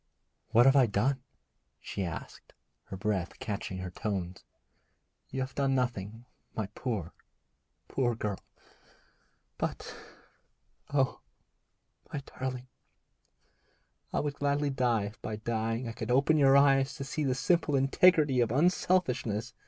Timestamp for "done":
0.87-1.21, 5.53-5.75